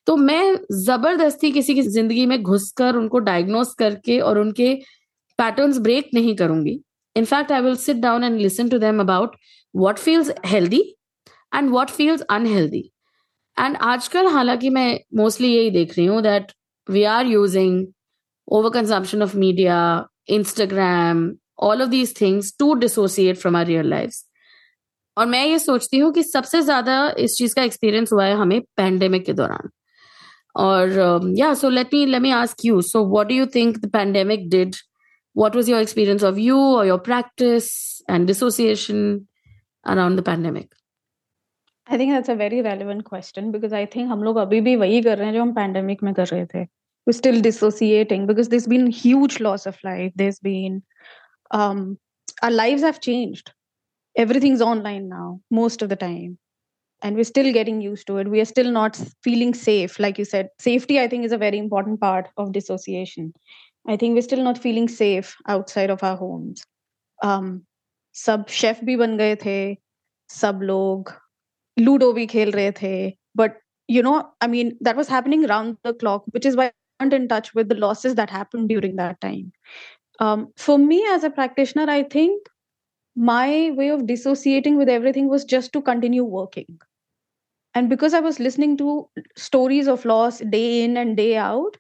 तो 0.07 0.17
मैं 0.17 0.57
ज़बरदस्ती 0.85 1.51
किसी 1.53 1.75
की 1.75 1.83
ज़िंदगी 1.83 2.25
में 2.27 2.43
घुसकर 2.43 2.97
उनको 2.97 3.19
डायग्नोस 3.19 3.75
करके 3.79 4.19
और 4.21 4.39
उनके 4.39 4.75
पैटर्न्स 5.39 5.79
ब्रेक 5.79 6.09
नहीं 6.15 6.35
करूँगी। 6.37 6.79
In fact 7.17 7.53
I 7.53 7.61
will 7.61 7.77
sit 7.77 7.97
down 7.97 8.25
and 8.25 8.39
listen 8.41 8.69
to 8.69 8.79
them 8.79 9.01
about 9.01 9.37
what 9.75 9.99
feels 9.99 10.31
healthy 10.47 10.81
and 11.55 11.71
what 11.71 11.91
feels 11.91 12.21
unhealthy 12.31 12.83
and 13.57 13.77
आजकल 13.83 14.27
हालाँकि 14.33 14.71
मैं 14.71 14.99
मोस्टली 15.17 15.55
यही 15.55 15.71
देख 15.71 15.97
रही 15.99 16.07
हूँ 16.07 16.21
that 16.23 16.53
we 16.89 17.03
are 17.05 17.27
using 17.27 17.87
over 18.49 18.71
consumption 18.71 19.23
of 19.23 19.37
media 19.37 19.79
Instagram 20.29 21.31
all 21.58 21.86
of 21.86 21.92
these 21.92 22.14
things 22.22 22.52
to 22.62 22.76
dissociate 22.86 23.40
from 23.44 23.60
our 23.60 23.68
real 23.74 23.94
lives 23.96 24.24
और 25.18 25.26
मैं 25.26 25.46
ये 25.46 25.60
सोचती 25.60 25.98
हूँ 25.98 26.12
कि 26.14 26.24
सबसे 26.24 26.62
ज्यादा 26.62 26.98
इस 27.20 27.36
चीज 27.38 27.54
का 27.54 27.64
एक्सपीरियंस 27.64 28.12
हुआ 28.14 28.26
है 28.26 28.34
हमें 28.38 28.60
पैंडेमिक 28.78 29.26
के 29.26 29.34
दौरान 29.34 29.70
और 30.56 31.34
या 31.38 31.54
so 31.54 31.70
let 31.70 31.94
me 31.94 32.06
let 32.06 32.22
me 32.22 32.32
ask 32.32 32.66
you 32.66 32.82
so 32.82 33.06
what 33.14 33.28
do 33.28 33.36
you 33.36 33.46
think 33.56 33.78
the 33.86 33.92
pandemic 33.94 34.50
did 34.50 34.76
what 35.40 35.56
was 35.58 35.68
your 35.70 35.80
experience 35.86 36.24
of 36.28 36.38
you 36.44 36.60
or 36.78 36.84
your 36.86 36.98
practice 37.08 37.66
and 38.14 38.30
dissociation 38.30 39.02
around 39.96 40.20
the 40.20 40.24
pandemic 40.30 40.72
I 41.88 41.98
think 41.98 42.12
that's 42.14 42.30
a 42.30 42.36
very 42.36 42.62
relevant 42.62 43.06
question 43.06 43.52
because 43.52 43.74
I 43.80 43.86
think 43.92 44.10
हम 44.12 44.24
लोग 44.24 44.38
अभी 44.38 44.60
भी 44.62 44.76
वही 44.76 45.02
कर 45.02 45.18
रहे 45.18 45.28
हैं 45.28 45.34
जो 45.34 45.42
हम 45.42 45.54
pandemic 45.58 46.02
में 46.04 46.14
कर 46.14 46.26
रहे 46.28 46.46
थे. 46.46 46.64
We're 47.08 47.18
still 47.18 47.40
dissociating 47.42 48.26
because 48.32 48.50
there's 48.54 48.68
been 48.68 48.88
huge 48.88 49.40
loss 49.40 49.66
of 49.72 49.78
life. 49.86 50.12
There's 50.22 50.40
been 50.48 50.82
um, 51.52 51.98
our 52.42 52.52
lives 52.52 52.82
have 52.82 53.02
changed. 53.02 53.52
Everything's 54.16 54.62
online 54.62 55.10
now 55.10 55.40
most 55.52 55.82
of 55.82 55.90
the 55.90 55.96
time, 55.96 56.38
and 57.02 57.16
we're 57.16 57.24
still 57.24 57.52
getting 57.54 57.82
used 57.82 58.08
to 58.08 58.18
it. 58.18 58.30
We 58.30 58.42
are 58.42 58.46
still 58.46 58.72
not 58.72 59.00
feeling 59.24 59.54
safe, 59.54 60.00
like 60.00 60.18
you 60.18 60.26
said. 60.26 60.50
Safety, 60.60 61.00
I 61.00 61.08
think, 61.08 61.26
is 61.26 61.32
a 61.32 61.38
very 61.38 61.58
important 61.58 62.02
part 62.02 62.30
of 62.38 62.52
dissociation. 62.52 63.34
I 63.88 63.96
think 63.96 64.16
we're 64.16 64.22
still 64.22 64.44
not 64.44 64.58
feeling 64.58 64.88
safe 64.88 65.36
outside 65.48 65.90
of 65.90 66.04
our 66.04 66.18
homes. 66.18 66.66
Um, 67.24 67.66
सब 68.18 68.46
chef 68.50 68.84
भी 68.84 68.96
बन 68.98 69.18
गए 69.18 69.36
थे 69.46 69.58
सब 70.30 70.60
लोग 70.64 71.14
ludo 71.80 72.12
भी 72.14 72.26
खेल 72.28 72.52
रहे 72.52 72.72
थे 72.82 72.94
but 73.38 73.60
you 73.96 74.02
know 74.06 74.14
i 74.46 74.48
mean 74.54 74.72
that 74.86 74.98
was 75.00 75.10
happening 75.12 75.44
around 75.48 75.76
the 75.88 75.92
clock 76.00 76.24
which 76.36 76.48
is 76.48 76.56
why 76.60 76.64
i 76.66 77.04
weren't 77.04 77.14
in 77.18 77.28
touch 77.34 77.46
with 77.60 77.70
the 77.70 77.78
losses 77.84 78.16
that 78.16 78.34
happened 78.38 78.72
during 78.72 78.98
that 78.98 79.20
time 79.26 79.46
um, 80.21 80.53
for 80.57 80.79
me 80.79 81.05
as 81.11 81.25
a 81.25 81.31
practitioner 81.31 81.87
i 81.89 82.03
think 82.03 82.49
my 83.15 83.71
way 83.77 83.89
of 83.89 84.07
dissociating 84.07 84.77
with 84.77 84.89
everything 84.89 85.29
was 85.29 85.45
just 85.45 85.71
to 85.75 85.83
continue 85.83 86.25
working. 86.25 86.81
And 87.75 87.89
because 87.89 88.15
i 88.15 88.21
was 88.21 88.41
listening 88.41 88.77
to 88.79 89.09
stories 89.37 89.89
of 89.89 90.05
loss 90.05 90.39
day 90.39 90.85
in 90.85 90.97
and 90.97 91.17
day 91.17 91.37
out 91.37 91.77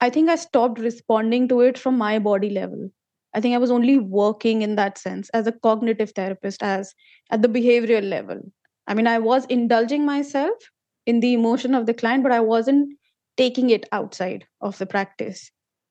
i 0.00 0.10
think 0.10 0.28
i 0.28 0.36
stopped 0.36 0.78
responding 0.78 1.48
to 1.48 1.60
it 1.60 1.78
from 1.78 1.98
my 1.98 2.18
body 2.18 2.50
level. 2.50 2.88
I 3.34 3.40
think 3.40 3.54
i 3.54 3.58
was 3.58 3.70
only 3.70 3.98
working 3.98 4.62
in 4.62 4.76
that 4.76 4.98
sense 4.98 5.28
as 5.30 5.46
a 5.46 5.52
cognitive 5.52 6.10
therapist 6.10 6.62
as 6.62 6.94
at 7.30 7.42
the 7.42 7.48
behavioral 7.48 8.08
level. 8.08 8.40
I 8.86 8.94
mean, 8.94 9.06
I 9.06 9.18
was 9.18 9.44
indulging 9.46 10.04
myself 10.04 10.70
in 11.06 11.20
the 11.20 11.32
emotion 11.32 11.74
of 11.74 11.86
the 11.86 11.94
client, 11.94 12.24
but 12.24 12.32
I 12.32 12.40
wasn't 12.40 12.96
taking 13.36 13.70
it 13.70 13.88
outside 13.92 14.46
of 14.60 14.78
the 14.78 14.86
practice. 14.86 15.50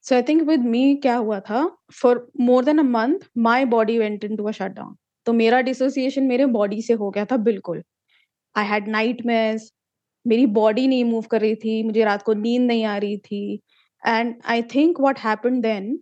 So 0.10 0.18
I 0.18 0.24
think 0.24 0.48
with 0.48 0.62
me, 0.62 1.00
kya 1.02 1.16
hua 1.24 1.40
tha, 1.48 1.60
for 1.92 2.12
more 2.36 2.62
than 2.64 2.80
a 2.80 2.84
month, 2.84 3.26
my 3.36 3.64
body 3.66 3.98
went 4.00 4.24
into 4.24 4.48
a 4.48 4.54
shutdown. 4.54 4.96
तो 5.28 5.34
मेरा 5.34 5.60
dissociation 5.62 6.24
मेरे 6.28 6.46
body 6.56 6.82
से 6.82 6.94
हो 7.02 7.10
गया 7.12 7.26
था 7.32 7.38
बिल्कुल। 7.48 7.82
I 8.56 8.66
had 8.68 8.88
night 8.90 9.22
मेरी 10.26 10.46
body 10.56 10.88
नहीं 10.88 11.04
मूव 11.06 11.26
कर 11.32 11.42
रही 11.42 11.56
थी 11.56 11.82
मुझे 11.84 12.04
रात 12.06 12.22
को 12.24 12.34
नींद 12.34 12.62
नहीं 12.68 12.84
आ 12.86 12.98
रही 12.98 13.18
थी। 13.18 13.60
And 14.04 14.34
I 14.46 14.62
think 14.76 15.00
what 15.02 15.20
happened 15.20 15.62
then 15.64 16.00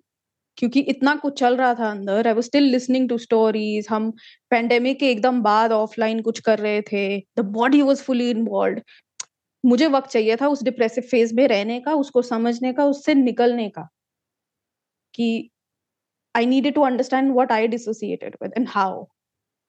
क्योंकि 0.58 0.80
इतना 0.94 1.16
कुछ 1.16 1.40
चल 1.40 1.58
रहा 1.58 1.74
था 1.76 1.90
अंदर 1.92 2.28
I 2.28 2.34
was 2.34 2.44
still 2.46 2.64
listening 2.64 3.10
to 3.10 3.18
stories 3.18 3.88
हम 3.90 4.12
पेंडेमिक 4.52 5.00
के 5.00 5.12
एकदम 5.12 5.42
बाद 5.44 5.72
ऑफलाइन 5.72 6.22
कुछ 6.22 6.40
कर 6.48 6.60
रहे 6.60 6.82
थे। 6.92 7.20
The 7.20 7.46
body 7.60 7.82
was 7.82 8.04
fully 8.04 8.30
involve 8.30 8.82
मुझे 9.64 9.88
वक्त 9.88 10.10
चाहिए 10.10 10.36
था 10.42 10.48
उस 10.48 10.64
डिप्रेसिव 10.64 11.04
फ़ेज़ 11.12 11.36
में 11.36 11.48
रहने 11.48 11.80
का 11.82 11.94
उसको 11.96 12.22
समझने 12.24 12.74
का 12.74 12.86
उससे 12.86 13.14
निकलने 13.16 13.70
का। 13.70 13.88
कि 15.18 15.50
I 16.36 16.46
needed 16.46 16.74
to 16.76 16.82
understand 16.84 17.32
what 17.34 17.52
I 17.52 17.68
dissociated 17.68 18.36
with 18.44 18.54
and 18.58 18.68
how 18.70 19.04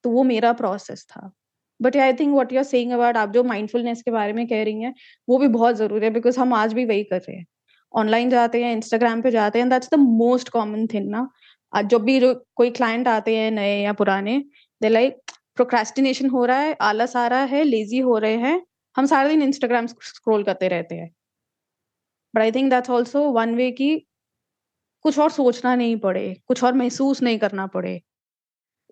तो 0.03 0.09
वो 0.09 0.23
मेरा 0.23 0.51
प्रोसेस 0.53 1.05
था। 1.09 1.31
But 1.79 1.97
I 1.97 2.13
think 2.13 2.33
what 2.33 2.51
you 2.53 2.59
are 2.59 2.63
saying 2.65 2.91
about 2.91 3.17
आप 3.17 3.31
जो 3.31 3.43
माइंडफुलनेस 3.43 4.01
के 4.03 4.11
बारे 4.11 4.33
में 4.33 4.47
कह 4.47 4.63
रही 4.63 4.81
हैं, 4.81 4.93
वो 5.27 5.37
भी 5.37 5.47
बहुत 5.47 5.75
ज़रूरी 5.75 6.05
है 6.05 6.11
बिकॉज़ 6.11 6.39
हम 6.39 6.53
आज 6.53 6.73
भी 6.73 6.85
वही 6.85 7.03
कर 7.03 7.19
रहे 7.19 7.35
हैं। 7.37 7.45
ऑनलाइन 7.93 8.29
जाते 8.29 8.63
हैं 8.63 8.73
इंस्टाग्राम 8.73 9.21
पे 9.21 9.31
जाते 9.31 9.59
हैं 9.59 9.69
that's 9.69 9.89
the 9.93 9.99
most 9.99 10.49
common 10.49 10.87
thing 10.87 11.09
ना। 11.11 11.27
आज 11.73 11.85
जब 11.89 12.03
भी 12.03 12.19
जो 12.19 12.33
कोई 12.55 12.69
क्लाइंट 12.71 13.07
आते 13.07 13.35
हैं 13.37 13.49
नए 13.51 13.81
या 13.81 13.93
पुराने 13.93 14.37
दे 14.81 14.89
लाइक 14.89 15.17
प्रोक्रेस्टिनेशन 15.55 16.29
हो 16.29 16.45
रहा 16.45 16.59
है, 16.59 16.75
आलस 16.81 17.15
आ 17.15 17.27
रहा 17.27 17.43
है 17.43 17.63
लेजी 17.63 17.99
हो 17.99 18.17
रहे 18.17 18.37
हैं। 18.37 18.61
हम 18.95 19.05
सारा 19.05 19.27
दिन 19.27 19.41
इंस्टाग्राम 19.41 19.87
स्क्रोल 19.87 20.43
करते 20.43 20.67
रहते 20.67 20.95
हैं। 20.95 21.09
But 22.33 22.41
I 22.41 22.51
think 22.51 22.69
that's 22.69 22.89
also 22.89 23.23
one 23.31 23.55
way 23.55 23.71
की 23.71 23.89
कुछ 25.05 25.19
और 25.19 25.29
सोचना 25.31 25.75
नहीं 25.75 25.97
पड़े, 25.97 26.35
कुछ 26.47 26.63
और 26.63 26.73
महसूस 26.73 27.21
नहीं 27.21 27.37
करना 27.39 27.67
पड़े। 27.67 27.99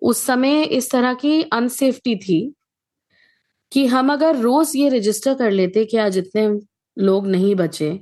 उस 0.02 0.24
समय 0.26 0.62
इस 0.62 0.90
तरह 0.90 1.14
की 1.14 1.42
अनसेफ्टी 1.44 2.16
थी 2.16 2.40
कि 3.72 3.86
हम 3.86 4.12
अगर 4.12 4.36
रोज 4.36 4.72
ये 4.76 4.88
रजिस्टर 4.88 5.34
कर 5.34 5.50
लेते 5.50 5.84
कि 5.84 5.96
आज 5.98 6.18
इतने 6.18 6.48
लोग 6.96 7.26
नहीं 7.26 7.54
बचे, 7.54 7.98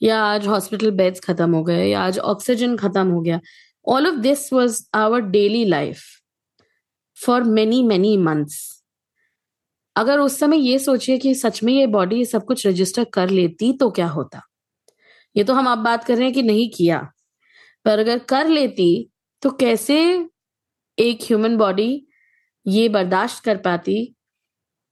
या 0.00 0.20
आज 0.22 0.46
हॉस्पिटल 0.46 0.90
बेड्स 0.92 1.20
खत्म 1.20 1.54
हो 1.54 1.62
गए, 1.64 1.86
या 1.86 2.00
आज 2.00 2.18
ऑक्सीजन 2.20 2.76
खत्म 2.76 3.06
हो 3.08 3.20
गया 3.20 3.40
all 3.86 4.06
of 4.06 4.16
this 4.16 4.52
was 4.52 4.82
our 4.94 5.20
daily 5.30 5.64
life 5.64 6.02
for 7.16 7.42
many 7.44 7.82
many 7.82 8.16
months 8.18 8.58
अगर 9.96 10.20
उस 10.20 10.38
समय 10.38 10.58
ये 10.60 10.78
सोचिए 10.78 11.18
कि 11.18 11.34
सच 11.34 11.62
में 11.64 11.72
ये 11.72 11.86
बॉडी 11.88 12.24
सब 12.24 12.44
कुछ 12.44 12.66
रजिस्टर 12.66 13.04
कर 13.04 13.30
लेती 13.30 13.72
तो 13.72 13.90
क्या 13.90 14.06
होता? 14.08 14.40
ये 15.36 15.44
तो 15.44 15.54
हम 15.54 15.70
अब 15.70 15.78
बात 15.78 16.04
कर 16.04 16.16
रहे 16.16 16.24
हैं 16.24 16.34
कि 16.34 16.42
नहीं 16.42 16.68
किया। 16.70 17.00
पर 17.88 17.98
अगर 17.98 18.18
कर 18.28 18.48
लेती 18.48 18.88
तो 19.42 19.50
कैसे 19.60 19.98
एक 20.98 21.22
ह्यूमन 21.22 21.56
बॉडी 21.56 21.90
ये 22.66 22.88
बर्दाश्त 22.88 23.42
कर 23.44 23.56
पाती 23.56 23.96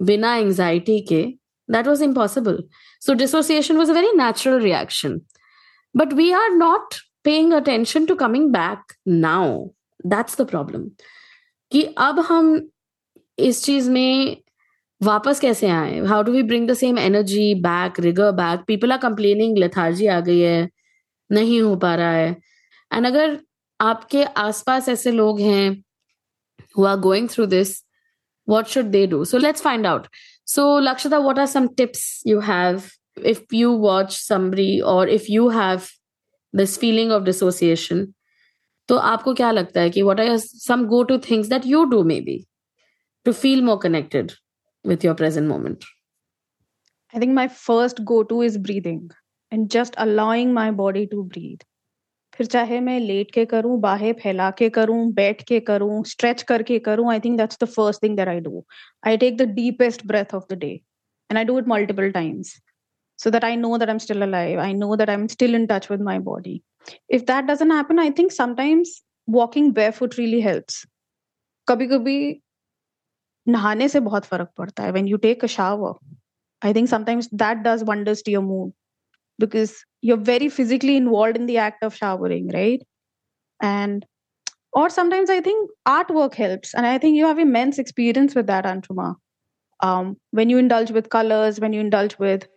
बिना 0.00 0.34
एंजाइटी 0.36 1.00
के? 1.08 1.22
That 1.68 1.86
was 1.86 2.04
impossible 2.04 2.62
so 3.02 3.14
dissociation 3.14 3.76
was 3.76 3.90
a 3.90 3.94
very 3.94 4.12
natural 4.16 4.60
reaction 4.60 5.20
but 5.94 6.12
we 6.12 6.30
are 6.32 6.50
not 6.52 6.94
paying 7.24 7.52
attention 7.52 8.06
to 8.06 8.14
coming 8.14 8.48
back 8.52 8.92
now 9.08 9.66
that's 10.06 10.40
the 10.40 10.46
problem 10.48 10.88
कि 11.72 11.82
अब 11.98 12.20
हम 12.20 12.58
इस 13.38 13.62
चीज़ 13.64 13.90
में 13.90 14.36
वापस 15.00 15.40
कैसे 15.40 15.68
आए? 15.68 16.00
How 16.00 16.22
do 16.22 16.32
we 16.32 16.42
bring 16.42 16.68
the 16.70 16.74
same 16.74 16.98
energy 16.98 17.54
back 17.62 18.00
rigour 18.00 18.30
back 18.32 18.60
people 18.66 18.92
are 18.92 18.98
complaining 18.98 19.58
lethargy 19.58 20.06
आ 20.06 20.20
गई 20.20 20.38
है, 20.40 20.68
नहीं 21.30 21.60
हो 21.62 21.76
पा 21.76 21.94
रहा 21.94 22.12
है। 22.12 22.36
एंड 22.90 23.06
अगर 23.06 23.38
आपके 23.80 24.22
आसपास 24.38 24.88
ऐसे 24.88 25.10
लोग 25.12 25.40
हैं 25.40 25.70
who 26.76 26.84
are 26.84 26.96
going 27.00 27.28
through 27.30 27.46
this 27.46 27.82
what 28.48 28.66
should 28.66 28.86
they 28.90 29.06
do 29.06 29.24
so 29.24 29.38
let's 29.38 29.62
find 29.62 29.86
out 29.86 30.06
so 30.46 30.78
Lakshata 30.80 31.18
what 31.18 31.38
are 31.38 31.46
some tips 31.46 32.22
you 32.26 32.40
have 32.40 32.82
if 33.26 33.54
you 33.54 33.72
watch 33.78 34.12
summary 34.12 34.78
और 34.92 35.08
if 35.08 35.24
you 35.30 35.48
have 35.48 35.80
this 36.54 36.78
feeling 36.78 37.12
of 37.12 37.22
dissociation 37.22 38.06
तो 38.88 38.96
आपको 39.04 39.34
क्या 39.34 39.50
लगता 39.50 39.80
है 39.80 39.90
कि 39.90 40.02
what 40.02 40.20
are 40.20 40.36
some 40.38 40.84
go 40.86 41.02
to 41.02 41.18
things 41.20 41.48
that 41.48 41.66
you 41.66 41.84
do 41.84 42.02
maybe 42.20 42.38
to 43.26 43.32
feel 43.32 43.62
more 43.62 43.78
connected 43.82 44.32
with 44.84 45.04
your 45.04 45.14
present 45.14 45.48
moment 45.48 45.84
I 47.14 47.20
think 47.20 47.34
my 47.34 47.48
first 47.48 48.00
go 48.02 48.22
to 48.22 48.42
is 48.42 48.58
breathing 48.58 49.10
and 49.52 49.68
just 49.68 49.94
allowing 50.04 50.52
my 50.52 50.70
body 50.74 51.04
to 51.06 51.22
breathe 51.24 51.64
फिर 52.38 52.46
चाहे 52.46 52.78
मैं 52.80 52.98
late 53.00 53.30
के 53.30 53.44
करूँ, 53.46 53.78
बाहें 53.80 54.12
फैला 54.12 54.50
के 54.58 54.68
करूँ, 54.70 55.12
बैठ 55.12 55.42
के 55.48 55.60
करूँ 55.60 56.02
स्ट्रेच 56.04 56.42
करके 56.42 56.78
करूँ 56.78 57.10
I 57.12 57.20
think 57.20 57.36
that's 57.38 57.58
the 57.62 57.66
first 57.68 58.02
thing 58.02 58.16
that 58.16 58.28
I 58.28 58.40
do 58.40 58.64
I 59.06 59.16
take 59.16 59.36
the 59.36 59.42
deepest 59.54 60.06
breath 60.06 60.34
of 60.34 60.44
the 60.50 60.58
day 60.58 60.68
and 61.30 61.38
I 61.38 61.44
do 61.44 61.58
it 61.58 61.68
multiple 61.68 62.10
times 62.12 62.54
so 63.18 63.30
that 63.30 63.44
I 63.44 63.56
know 63.56 63.76
that 63.78 63.88
I 63.88 63.92
am 63.92 63.98
still 63.98 64.22
alive 64.22 64.60
I 64.60 64.74
know 64.74 64.96
that 64.96 65.08
I 65.08 65.16
am 65.16 65.26
still 65.26 65.54
in 65.54 65.66
touch 65.66 65.90
with 65.90 66.02
my 66.02 66.18
body 66.28 66.60
if 67.10 67.22
that 67.22 67.44
doesn't 67.44 67.72
happen 67.72 67.98
I 67.98 68.10
think 68.18 68.32
sometimes 68.32 69.00
walking 69.28 69.72
barefoot 69.74 70.18
really 70.18 70.40
helps 70.42 70.84
कभी 71.68 71.86
कभी 71.86 72.18
नहाने 73.46 73.88
से 73.88 74.00
बहुत 74.00 74.24
फ़र्क 74.24 74.48
पड़ता 74.58 74.82
है. 74.82 74.92
When 74.92 75.06
you 75.06 75.16
take 75.16 75.44
a 75.44 75.46
shower 75.48 75.94
I 76.62 76.74
think 76.74 76.88
sometimes 76.88 77.28
that 77.34 77.58
does 77.58 77.82
wonders 77.88 78.22
to 78.26 78.32
your 78.32 78.44
mood 78.44 78.72
because 79.39 79.83
you're 80.01 80.17
very 80.17 80.49
physically 80.49 80.95
involved 80.97 81.37
in 81.37 81.45
the 81.45 81.57
act 81.57 81.83
of 81.83 81.95
showering, 81.95 82.49
right? 82.53 82.81
And 83.61 84.05
or 84.73 84.89
sometimes 84.89 85.29
I 85.29 85.41
think 85.41 85.69
artwork 85.87 86.35
helps, 86.35 86.73
and 86.73 86.85
I 86.85 86.97
think 86.97 87.17
you 87.17 87.25
have 87.25 87.39
immense 87.39 87.77
experience 87.79 88.35
with 88.35 88.47
that, 88.47 88.65
Anshuma. 88.65 89.15
Um, 89.81 90.17
when 90.31 90.49
you 90.49 90.57
indulge 90.57 90.91
with 90.91 91.09
colors, 91.09 91.59
when 91.59 91.73
you 91.73 91.81
indulge 91.81 92.17
with 92.19 92.47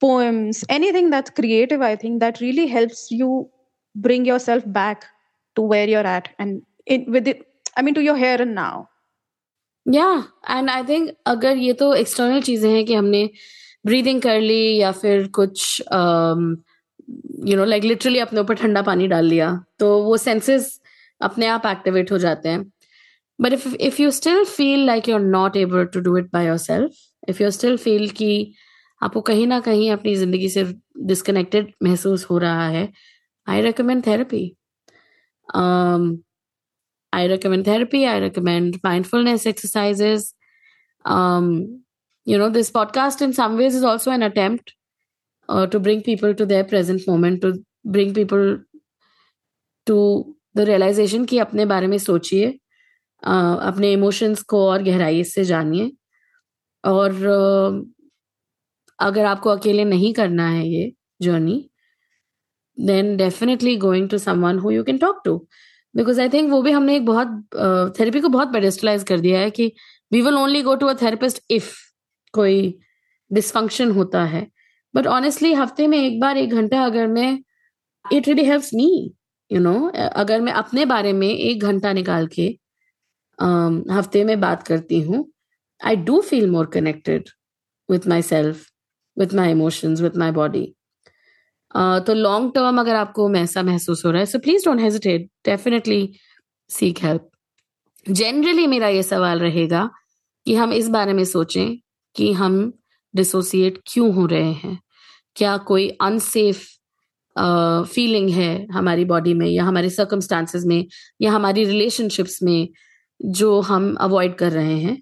poems, 0.00 0.64
anything 0.68 1.10
that's 1.10 1.30
creative, 1.30 1.80
I 1.80 1.96
think 1.96 2.20
that 2.20 2.40
really 2.40 2.66
helps 2.66 3.10
you 3.10 3.50
bring 3.96 4.24
yourself 4.24 4.62
back 4.66 5.06
to 5.56 5.62
where 5.62 5.88
you're 5.88 6.06
at, 6.06 6.28
and 6.38 6.62
in, 6.86 7.10
with 7.10 7.26
it, 7.28 7.46
I 7.76 7.82
mean, 7.82 7.94
to 7.94 8.02
your 8.02 8.16
here 8.16 8.40
and 8.40 8.54
now. 8.54 8.88
Yeah, 9.84 10.24
and 10.46 10.70
I 10.70 10.82
think 10.84 11.10
अगर 11.26 11.56
ये 11.56 11.72
तो 11.72 11.94
external 11.96 12.42
चीजें 12.42 12.70
हैं 12.70 12.84
कि 12.86 12.94
हमने 12.94 13.30
breathing 13.87 14.21
कर 14.21 14.39
ली 14.41 14.61
या 14.77 14.91
फिर 14.91 15.27
कुछ 15.35 15.81
यू 17.49 17.55
नो 17.57 17.65
लाइक 17.65 17.83
लिटरली 17.83 18.19
अपने 18.19 18.39
ऊपर 18.39 18.55
ठंडा 18.55 18.81
पानी 18.81 19.07
डाल 19.07 19.25
लिया 19.25 19.51
तो 19.79 19.97
वो 20.03 20.17
सेंसेस 20.17 20.79
अपने 21.21 21.47
आप 21.47 21.65
एक्टिवेट 21.65 22.11
हो 22.11 22.17
जाते 22.17 22.49
हैं। 22.49 22.63
But 23.39 23.53
if 23.53 23.67
if 23.75 24.01
you 24.01 24.11
still 24.11 24.43
feel 24.45 24.85
like 24.85 25.09
you 25.09 25.15
are 25.15 25.21
not 25.21 25.57
able 25.57 25.85
to 25.93 25.99
do 25.99 26.17
it 26.17 26.29
by 26.33 26.45
yourself 26.57 27.29
if 27.29 27.43
you 27.43 27.51
still 27.51 27.77
feel 27.77 28.09
कि 28.09 28.53
आपको 29.01 29.21
कहीं 29.21 29.47
ना 29.47 29.59
कहीं 29.59 29.89
अपनी 29.91 30.15
ज़िंदगी 30.15 30.49
से 30.49 30.63
डिसकनेक्टेड 31.07 31.73
महसूस 31.83 32.25
हो 32.29 32.37
रहा 32.37 32.67
है 32.67 32.87
I 33.47 33.61
recommend 33.61 34.05
therapy 34.07 34.43
I 37.13 37.27
recommend 37.27 37.65
therapy 37.67 38.03
I 38.03 38.19
recommend 38.19 38.75
mindfulness 38.85 39.47
exercises 39.47 40.33
you 42.27 42.37
know, 42.37 42.49
this 42.49 42.69
podcast 42.69 43.21
in 43.21 43.33
some 43.33 43.57
ways 43.57 43.75
is 43.75 43.83
also 43.83 44.11
an 44.11 44.21
attempt 44.21 44.73
uh, 45.49 45.67
to 45.67 45.79
bring 45.79 46.01
people 46.01 46.33
to 46.35 46.45
their 46.45 46.63
present 46.63 47.07
moment, 47.07 47.41
to 47.41 47.65
bring 47.85 48.13
people 48.13 48.57
to 49.87 50.35
the 50.55 50.65
realization 50.65 51.25
कि 51.27 51.37
अपने 51.37 51.65
बारे 51.65 51.87
में 51.87 51.97
सोचिए 51.97 52.59
uh, 53.27 53.59
अपने 53.61 53.93
emotions 53.93 54.41
को 54.41 54.69
और 54.69 54.83
गहराई 54.83 55.23
से 55.23 55.43
जानिए। 55.43 55.91
और 56.83 57.13
uh, 57.13 57.93
अगर 58.99 59.25
आपको 59.25 59.49
अकेले 59.49 59.85
नहीं 59.85 60.13
करना 60.13 60.49
है 60.49 60.69
ये 60.69 60.93
journey 61.21 61.69
then 62.79 63.17
definitely 63.17 63.77
going 63.77 64.09
to 64.09 64.17
someone 64.17 64.59
who 64.59 64.71
you 64.71 64.83
can 64.83 64.97
talk 64.97 65.21
to 65.25 65.47
because 65.95 66.21
I 66.21 66.29
think 66.29 66.51
वो 66.51 66.61
भी 66.61 66.71
हमने 66.71 66.95
एक 66.95 67.05
बहुत 67.05 67.27
थेरेपी 67.99 68.19
को 68.19 68.29
बहुत 68.29 68.53
पेडेस्टलाइज 68.53 69.03
कर 69.03 69.19
दिया 69.19 69.39
है 69.39 69.49
कि 69.49 69.73
we 70.11 70.21
will 70.21 70.35
only 70.35 70.61
go 70.61 70.75
to 70.75 70.87
a 70.87 70.93
therapist 71.01 71.43
if 71.51 71.86
कोई 72.33 72.77
डिसफंक्शन 73.31 73.91
होता 73.91 74.23
है। 74.25 74.47
बट 74.93 75.07
ऑनेस्टली 75.07 75.53
हफ़्ते 75.53 75.87
में 75.87 75.97
एक 75.97 76.19
बार 76.19 76.37
एक 76.37 76.53
घंटा 76.53 76.83
अगर 76.85 77.07
मैं 77.07 77.31
it 78.05 78.27
really 78.27 78.45
helps 78.45 78.73
me 78.73 78.89
you 79.51 79.59
know 79.59 79.75
अगर 79.97 80.41
मैं 80.41 80.53
अपने 80.53 80.85
बारे 80.85 81.13
में 81.13 81.27
एक 81.27 81.63
घंटा 81.63 81.93
निकाल 81.93 82.27
के 82.27 82.47
um, 83.39 83.91
हफ़्ते 83.91 84.23
में 84.23 84.39
बात 84.41 84.63
करती 84.67 85.01
हूँ 85.01 85.25
I 85.81 85.95
do 86.05 86.19
feel 86.21 86.49
more 86.51 86.65
connected 86.73 87.29
with 87.89 88.07
myself 88.21 88.65
with 89.17 89.33
my 89.33 89.51
emotions 89.51 90.01
with 90.01 90.17
my 90.17 90.31
body 90.31 90.65
तो 92.07 92.13
लॉन्ग 92.13 92.51
टर्म 92.55 92.79
अगर 92.79 92.95
आपको 92.95 93.33
ऐसा 93.35 93.61
महसूस 93.63 94.05
हो 94.05 94.11
रहा 94.11 94.19
है 94.19 94.25
so 94.25 94.39
please 94.39 94.65
don't 94.65 94.79
hesitate 94.81 95.29
definitely 95.45 96.01
seek 96.69 97.03
help 97.03 97.29
generally 98.05 98.67
मेरा 98.67 98.87
ये 98.87 99.03
सवाल 99.03 99.39
रहेगा 99.39 99.89
कि 100.45 100.55
हम 100.55 100.73
इस 100.73 100.87
बारे 100.89 101.13
में 101.13 101.23
सोचें 101.25 101.77
कि 102.17 102.31
हम 102.33 102.73
डिसोसिएट 103.15 103.77
क्यों 103.87 104.13
हो 104.13 104.25
रहे 104.25 104.51
हैं 104.53 104.77
क्या 105.35 105.57
कोई 105.57 105.87
अनसेफ 106.01 106.65
फीलिंग 107.93 108.29
है 108.29 108.51
हमारी 108.71 109.05
बॉडी 109.05 109.33
में 109.33 109.47
या 109.47 109.63
हमारे 109.63 109.89
सर्कमस्टांसेस 109.89 110.63
में 110.65 110.85
या 111.21 111.31
हमारी 111.31 111.65
रिलेशनशिप्स 111.65 112.41
में 112.43 112.69
जो 113.21 113.59
हम 113.61 113.93
अवॉइड 114.01 114.35
कर 114.35 114.51
रहे 114.51 114.79
हैं 114.79 115.01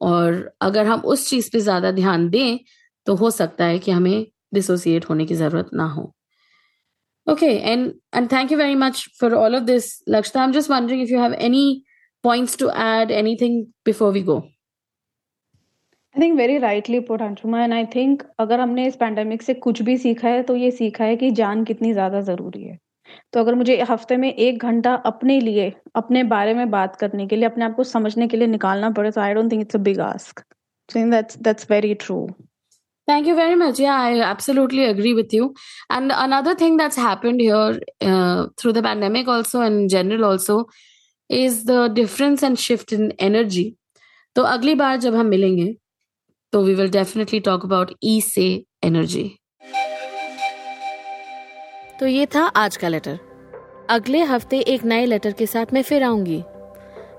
और 0.00 0.50
अगर 0.60 0.86
हम 0.86 1.00
उस 1.00 1.28
चीज़ 1.30 1.50
पे 1.52 1.60
ज़्यादा 1.60 1.90
ध्यान 1.90 2.28
दें 2.28 2.58
तो 3.06 3.14
हो 3.14 3.30
सकता 3.30 3.64
है 3.64 3.78
कि 3.78 3.90
हमें 3.90 4.26
डिसोसिएट 4.54 5.08
होने 5.10 5.26
की 5.26 5.34
ज़रूरत 5.34 5.70
ना 5.74 5.86
हो 5.86 6.12
Okay, 7.26 7.54
and 7.60 7.92
and 8.12 8.30
thank 8.30 8.52
you 8.52 8.56
very 8.56 8.76
much 8.80 8.98
for 9.20 9.34
all 9.34 9.56
of 9.56 9.64
this, 9.66 9.86
Lakshita. 10.08 10.42
I'm 10.42 10.52
just 10.52 10.68
wondering 10.68 11.00
if 11.00 11.10
you 11.10 11.18
have 11.18 11.32
any 11.46 11.82
points 12.24 12.54
to 12.56 12.68
add, 12.70 13.10
anything 13.10 13.56
before 13.84 14.10
we 14.12 14.22
go. 14.22 14.36
I 16.16 16.22
think 16.22 16.36
very 16.36 16.56
rightly 16.58 16.98
put 17.06 17.22
Anshuma 17.22 17.62
and 17.62 17.72
I 17.74 17.84
think 17.94 18.22
अगर 18.40 18.60
हमने 18.60 18.86
इस 18.86 18.94
pandemic 18.96 19.42
से 19.42 19.54
कुछ 19.64 19.80
भी 19.82 19.96
सीखा 19.98 20.28
है 20.28 20.42
तो 20.42 20.54
ये 20.56 20.70
सीखा 20.70 21.04
है 21.04 21.16
कि 21.16 21.30
जान 21.40 21.64
कितनी 21.64 21.92
ज़्यादा 21.92 22.20
ज़रूरी 22.28 22.62
है 22.62 22.78
तो 23.32 23.40
अगर 23.40 23.54
मुझे 23.54 23.80
हफ़्ते 23.90 24.16
में 24.16 24.32
एक 24.32 24.62
घंटा 24.62 24.94
अपने 25.10 25.38
लिए 25.40 25.72
अपने 25.96 26.22
बारे 26.32 26.54
में 26.54 26.70
बात 26.70 26.96
करने 26.96 27.26
के 27.26 27.36
लिए 27.36 27.48
अपने 27.48 27.64
आप 27.64 27.74
को 27.76 27.84
समझने 27.84 28.28
के 28.28 28.36
लिए 28.36 28.48
निकालना 28.48 28.90
पड़े 28.98 29.10
तो 29.10 29.20
I 29.20 29.34
don't 29.34 29.52
think 29.52 29.62
it's 29.62 29.76
a 29.76 29.78
big 29.90 30.00
ask 30.00 30.40
that's 30.88 31.38
that's 31.38 31.70
very 31.70 31.94
true 32.06 32.26
Thank 33.08 33.28
you 33.28 33.34
very 33.34 33.56
much. 33.58 33.80
Yeah, 33.80 33.96
I 34.04 34.20
absolutely 34.28 34.84
agree 34.84 35.10
with 35.16 35.34
you. 35.34 35.44
And 35.96 36.14
another 36.22 36.54
thing 36.62 36.78
that's 36.78 36.96
happened 36.98 37.42
here 37.42 37.78
uh, 38.12 38.46
through 38.58 38.72
the 38.72 38.82
pandemic, 38.86 39.28
also 39.28 39.60
and 39.60 39.92
general, 39.92 40.24
also, 40.28 40.56
is 41.30 41.60
the 41.66 41.84
difference 41.98 42.46
and 42.48 42.62
shift 42.62 42.94
in 42.96 43.04
energy. 43.26 43.66
तो 44.36 44.42
अगली 44.54 44.74
बार 44.80 44.96
जब 45.02 45.14
हम 45.14 45.26
मिलेंगे 45.26 45.68
तो 46.56 46.62
we 46.62 46.74
will 46.74 46.90
definitely 46.90 47.40
talk 47.40 47.64
about 47.64 47.90
ई 48.04 48.20
से 48.20 48.44
energy 48.84 49.24
तो 52.00 52.06
ये 52.06 52.26
था 52.26 52.44
आज 52.56 52.76
का 52.76 52.88
लेटर 52.88 53.18
अगले 53.90 54.22
हफ़्ते 54.22 54.58
एक 54.58 54.84
नए 54.84 55.06
लेटर 55.06 55.32
के 55.32 55.46
साथ 55.46 55.66
मैं 55.72 55.82
फिर 55.82 56.02
आऊँगी. 56.02 56.42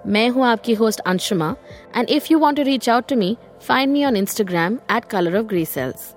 मैं 0.05 0.29
हूँ 0.29 0.45
आपकी 0.45 0.73
host 0.73 0.99
Anshuma 0.99 1.55
and 1.95 2.09
if 2.09 2.27
you 2.31 2.39
want 2.39 2.57
to 2.57 2.63
reach 2.63 2.89
out 2.89 3.07
to 3.07 3.15
me 3.15 3.37
find 3.67 3.93
me 3.93 4.05
on 4.05 4.17
Instagram 4.17 4.79
at 4.91 5.05
colour 5.05 5.37
of 5.37 5.45
grey 5.45 5.65
cells 5.65 6.13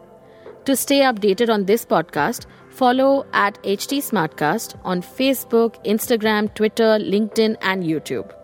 to 0.67 0.75
stay 0.75 1.03
updated 1.03 1.51
on 1.51 1.65
this 1.65 1.85
podcast 1.85 2.49
follow 2.79 3.13
at 3.37 3.67
H 3.67 3.87
T 3.91 4.01
smart 4.01 4.35
cast 4.35 4.77
on 4.85 5.01
Facebook 5.01 5.83
Instagram 5.87 6.47
Twitter 6.47 6.99
LinkedIn 7.39 7.57
and 7.65 7.85
YouTube 7.85 8.40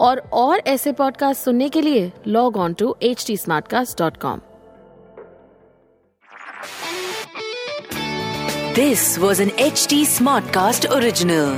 और 0.00 0.18
और 0.32 0.62
ऐसे 0.66 0.92
podcast 0.92 1.44
सुनने 1.44 1.68
के 1.68 1.80
लिए 1.80 2.10
log 2.26 2.56
on 2.56 2.74
to 2.74 2.94
H 3.02 3.26
T 3.26 3.36
smart 3.36 3.68
cast 3.68 3.98
dot 3.98 4.16
com 4.16 4.40
this 8.74 9.18
was 9.18 9.42
an 9.42 9.50
H 9.58 9.86
T 9.90 10.04
smart 10.06 10.50
cast 10.54 10.86
original 10.86 11.56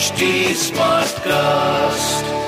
smart 0.00 0.60
Smartcast. 0.60 2.39